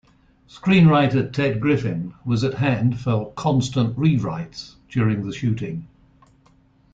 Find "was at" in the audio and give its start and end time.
2.25-2.55